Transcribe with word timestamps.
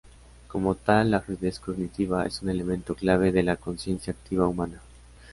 Como 0.47 0.73
tal, 0.73 1.11
la 1.11 1.19
fluidez 1.21 1.59
cognitiva 1.59 2.25
es 2.25 2.41
un 2.41 2.49
elemento 2.49 2.95
clave 2.95 3.31
de 3.31 3.43
la 3.43 3.57
consciencia 3.57 4.11
activa 4.13 4.47
humana. 4.47 4.81